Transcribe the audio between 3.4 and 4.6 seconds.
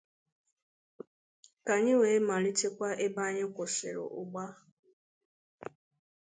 kwụsịrị ugba